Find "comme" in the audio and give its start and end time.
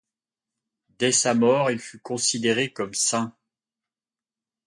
2.73-2.95